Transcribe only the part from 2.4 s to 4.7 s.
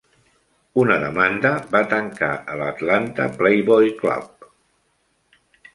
el Atlanta Playboy Club.